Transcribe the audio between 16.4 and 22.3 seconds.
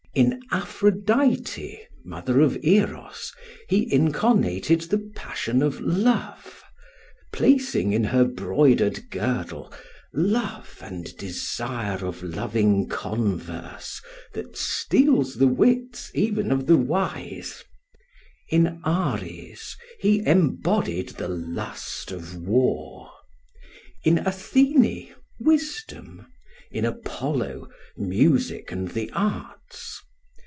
of the wise"; in Ares he embodied the lust